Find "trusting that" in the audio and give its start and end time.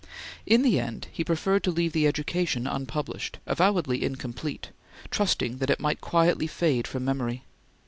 5.11-5.69